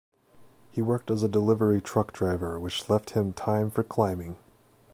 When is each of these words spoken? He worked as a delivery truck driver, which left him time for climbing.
He 0.71 0.81
worked 0.81 1.11
as 1.11 1.21
a 1.21 1.27
delivery 1.27 1.79
truck 1.79 2.11
driver, 2.11 2.59
which 2.59 2.89
left 2.89 3.11
him 3.11 3.33
time 3.33 3.69
for 3.69 3.83
climbing. 3.83 4.35